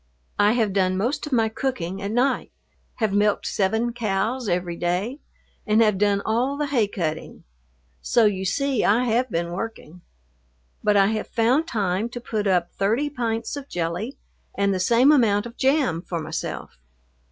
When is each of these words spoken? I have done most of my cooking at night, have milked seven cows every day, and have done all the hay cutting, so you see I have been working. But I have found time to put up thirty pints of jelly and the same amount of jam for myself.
I 0.39 0.53
have 0.53 0.73
done 0.73 0.97
most 0.97 1.27
of 1.27 1.31
my 1.31 1.47
cooking 1.47 2.01
at 2.01 2.09
night, 2.09 2.51
have 2.95 3.13
milked 3.13 3.45
seven 3.45 3.93
cows 3.93 4.49
every 4.49 4.75
day, 4.75 5.19
and 5.67 5.79
have 5.79 5.99
done 5.99 6.23
all 6.25 6.57
the 6.57 6.65
hay 6.65 6.87
cutting, 6.87 7.43
so 8.01 8.25
you 8.25 8.43
see 8.43 8.83
I 8.83 9.03
have 9.03 9.29
been 9.29 9.51
working. 9.51 10.01
But 10.83 10.97
I 10.97 11.05
have 11.09 11.27
found 11.27 11.67
time 11.67 12.09
to 12.09 12.19
put 12.19 12.47
up 12.47 12.71
thirty 12.71 13.11
pints 13.11 13.55
of 13.55 13.69
jelly 13.69 14.17
and 14.55 14.73
the 14.73 14.79
same 14.79 15.11
amount 15.11 15.45
of 15.45 15.55
jam 15.55 16.01
for 16.01 16.19
myself. 16.19 16.79